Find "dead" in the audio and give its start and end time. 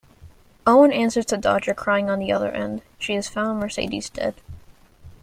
4.09-4.33